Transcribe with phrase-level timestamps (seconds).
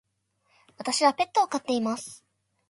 [0.79, 2.25] 私はペットを飼っています。